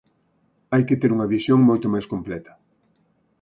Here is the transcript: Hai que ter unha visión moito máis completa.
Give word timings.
Hai 0.73 0.83
que 0.87 0.99
ter 1.01 1.09
unha 1.15 1.31
visión 1.35 1.59
moito 1.69 1.87
máis 1.93 2.09
completa. 2.13 2.51